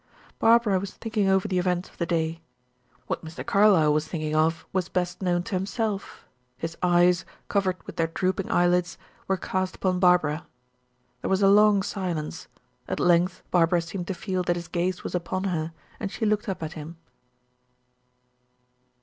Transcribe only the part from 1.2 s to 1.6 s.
over the